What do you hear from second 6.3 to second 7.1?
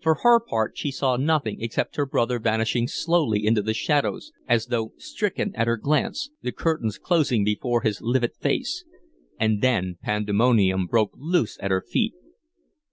the curtains